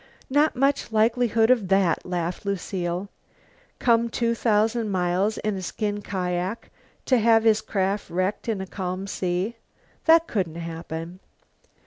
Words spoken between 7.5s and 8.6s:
craft wrecked